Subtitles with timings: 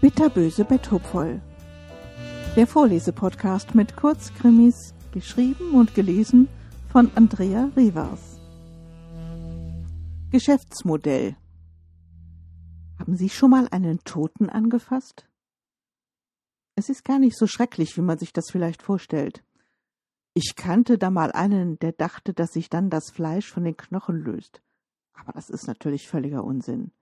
[0.00, 1.40] Bitterböse Betthupfoll.
[2.54, 6.48] Der Vorlesepodcast mit Kurzkrimis, geschrieben und gelesen
[6.88, 8.40] von Andrea Rivers.
[10.30, 11.36] Geschäftsmodell.
[12.98, 15.28] Haben Sie schon mal einen Toten angefasst?
[16.76, 19.42] Es ist gar nicht so schrecklich, wie man sich das vielleicht vorstellt.
[20.34, 24.16] Ich kannte da mal einen, der dachte, dass sich dann das Fleisch von den Knochen
[24.16, 24.62] löst.
[25.16, 26.92] Aber das ist natürlich völliger Unsinn.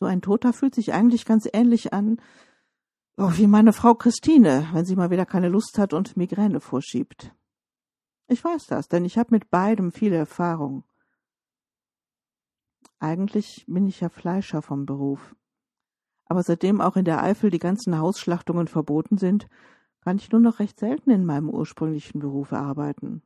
[0.00, 2.18] So ein Toter fühlt sich eigentlich ganz ähnlich an
[3.16, 7.32] oh, wie meine Frau Christine, wenn sie mal wieder keine Lust hat und Migräne vorschiebt.
[8.26, 10.84] Ich weiß das, denn ich habe mit beidem viel Erfahrung.
[12.98, 15.36] Eigentlich bin ich ja Fleischer vom Beruf.
[16.26, 19.46] Aber seitdem auch in der Eifel die ganzen Hausschlachtungen verboten sind,
[20.00, 23.22] kann ich nur noch recht selten in meinem ursprünglichen Beruf arbeiten.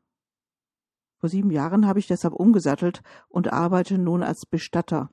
[1.18, 5.10] Vor sieben Jahren habe ich deshalb umgesattelt und arbeite nun als Bestatter.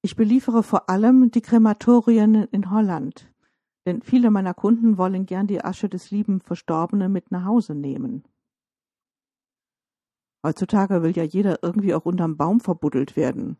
[0.00, 3.30] Ich beliefere vor allem die Krematorien in Holland,
[3.86, 8.24] denn viele meiner Kunden wollen gern die Asche des lieben Verstorbenen mit nach Hause nehmen.
[10.44, 13.58] Heutzutage will ja jeder irgendwie auch unterm Baum verbuddelt werden.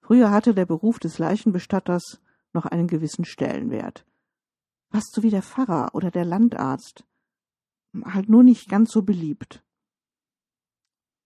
[0.00, 2.20] Früher hatte der Beruf des Leichenbestatters
[2.54, 4.06] noch einen gewissen Stellenwert.
[4.90, 7.04] Fast so wie der Pfarrer oder der Landarzt.
[8.04, 9.62] Halt nur nicht ganz so beliebt.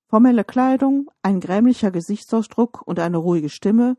[0.09, 3.97] Formelle Kleidung, ein grämlicher Gesichtsausdruck und eine ruhige Stimme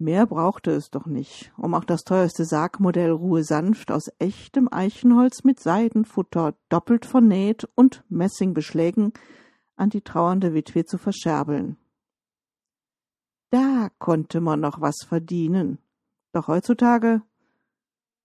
[0.00, 5.42] Mehr brauchte es doch nicht, um auch das teuerste Sargmodell Ruhe sanft aus echtem Eichenholz
[5.42, 9.12] mit Seidenfutter, doppelt vernäht und Messingbeschlägen
[9.74, 11.78] an die trauernde Witwe zu verscherbeln.
[13.50, 15.78] Da konnte man noch was verdienen.
[16.32, 17.22] Doch heutzutage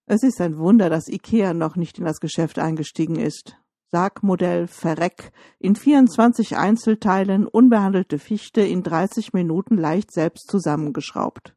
[0.05, 3.57] es ist ein Wunder, dass Ikea noch nicht in das Geschäft eingestiegen ist.
[3.93, 11.55] Sargmodell Verreck in 24 Einzelteilen, unbehandelte Fichte in 30 Minuten leicht selbst zusammengeschraubt.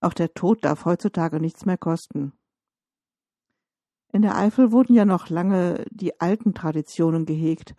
[0.00, 2.32] Auch der Tod darf heutzutage nichts mehr kosten.
[4.10, 7.74] In der Eifel wurden ja noch lange die alten Traditionen gehegt,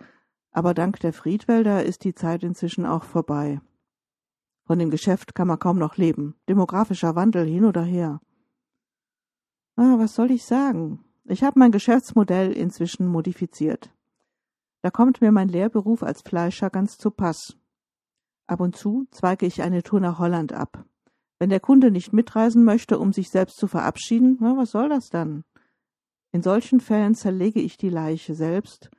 [0.52, 3.60] aber dank der Friedwälder ist die Zeit inzwischen auch vorbei.
[4.66, 6.36] Von dem Geschäft kann man kaum noch leben.
[6.48, 8.22] Demografischer Wandel hin oder her.
[9.78, 11.04] Ah, was soll ich sagen?
[11.32, 13.92] Ich habe mein Geschäftsmodell inzwischen modifiziert.
[14.82, 17.56] Da kommt mir mein Lehrberuf als Fleischer ganz zu Pass.
[18.48, 20.86] Ab und zu zweige ich eine Tour nach Holland ab.
[21.38, 25.10] Wenn der Kunde nicht mitreisen möchte, um sich selbst zu verabschieden, na, was soll das
[25.10, 25.44] dann?
[26.32, 28.90] In solchen Fällen zerlege ich die Leiche selbst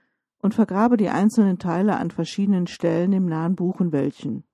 [0.41, 4.45] und vergrabe die einzelnen Teile an verschiedenen Stellen im nahen Buchenwäldchen.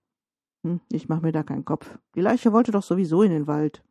[0.64, 1.98] Hm, ich mache mir da keinen Kopf.
[2.14, 3.84] Die Leiche wollte doch sowieso in den Wald.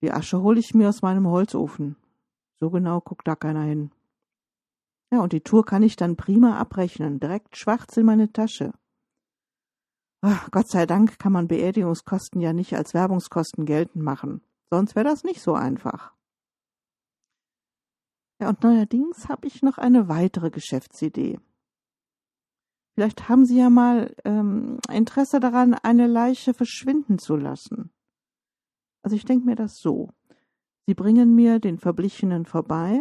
[0.00, 1.96] Die Asche hole ich mir aus meinem Holzofen.
[2.60, 3.90] So genau guckt da keiner hin.
[5.12, 8.72] Ja, und die Tour kann ich dann prima abrechnen, direkt schwarz in meine Tasche.
[10.22, 14.40] Ach, Gott sei Dank kann man Beerdigungskosten ja nicht als Werbungskosten geltend machen.
[14.70, 16.14] Sonst wäre das nicht so einfach.
[18.40, 21.38] Ja, und neuerdings habe ich noch eine weitere Geschäftsidee.
[22.94, 27.90] Vielleicht haben Sie ja mal ähm, Interesse daran, eine Leiche verschwinden zu lassen.
[29.02, 30.10] Also ich denke mir das so.
[30.86, 33.00] Sie bringen mir den Verblichenen vorbei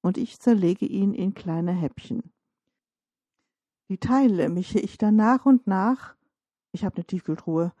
[0.00, 2.32] und ich zerlege ihn in kleine Häppchen.
[3.88, 6.16] Die Teile mische ich dann nach und nach
[6.72, 7.72] ich habe eine Tiefkühltruhe,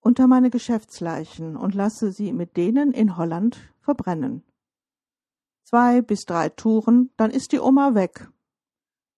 [0.00, 4.44] unter meine Geschäftsleichen und lasse sie mit denen in Holland verbrennen.
[5.64, 8.28] Zwei bis drei Touren, dann ist die Oma weg.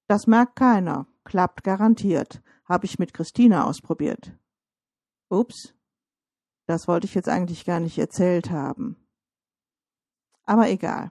[0.06, 4.37] Das merkt keiner, klappt garantiert, habe ich mit Christina ausprobiert.
[5.31, 5.75] Ups,
[6.66, 8.97] das wollte ich jetzt eigentlich gar nicht erzählt haben.
[10.47, 11.10] Aber egal.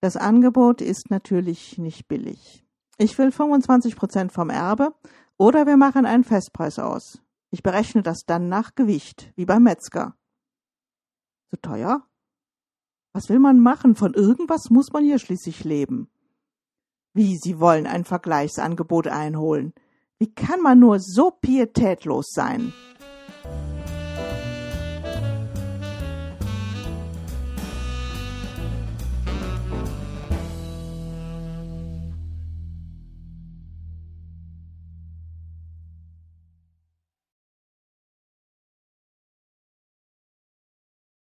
[0.00, 2.66] Das Angebot ist natürlich nicht billig.
[2.98, 4.94] Ich will 25 Prozent vom Erbe
[5.36, 7.22] oder wir machen einen Festpreis aus.
[7.50, 10.16] Ich berechne das dann nach Gewicht, wie beim Metzger.
[11.50, 12.06] Zu teuer?
[13.12, 13.94] Was will man machen?
[13.94, 16.10] Von irgendwas muss man hier schließlich leben.
[17.12, 19.72] Wie, Sie wollen ein Vergleichsangebot einholen?
[20.18, 22.72] Wie kann man nur so pietätlos sein?